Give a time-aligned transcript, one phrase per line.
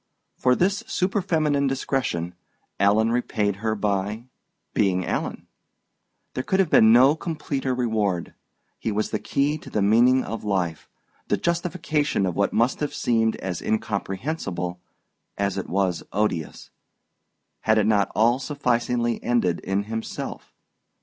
[0.35, 2.33] For this superfeminine discretion
[2.79, 4.25] Alan repaid her by
[4.73, 5.45] being Alan.
[6.33, 8.33] There could have been no completer reward.
[8.79, 10.89] He was the key to the meaning of life,
[11.27, 14.79] the justification of what must have seemed as incomprehensible
[15.37, 16.71] as it was odious,
[17.59, 20.51] had it not all sufficingly ended in himself.